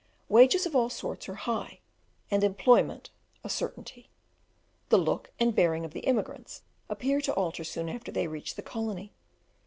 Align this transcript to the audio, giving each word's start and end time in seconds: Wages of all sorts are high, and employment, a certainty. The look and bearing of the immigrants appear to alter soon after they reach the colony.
Wages 0.29 0.65
of 0.65 0.75
all 0.75 0.89
sorts 0.89 1.29
are 1.29 1.35
high, 1.45 1.77
and 2.31 2.43
employment, 2.43 3.11
a 3.43 3.49
certainty. 3.49 4.09
The 4.89 4.97
look 4.97 5.31
and 5.39 5.53
bearing 5.53 5.85
of 5.85 5.93
the 5.93 5.99
immigrants 6.09 6.63
appear 6.89 7.21
to 7.21 7.33
alter 7.35 7.63
soon 7.63 7.87
after 7.87 8.11
they 8.11 8.25
reach 8.25 8.55
the 8.55 8.63
colony. 8.63 9.11